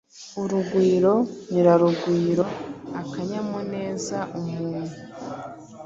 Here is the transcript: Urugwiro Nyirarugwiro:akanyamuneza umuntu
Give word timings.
Urugwiro 0.41 1.13
Nyirarugwiro:akanyamuneza 1.51 4.17
umuntu 4.37 4.79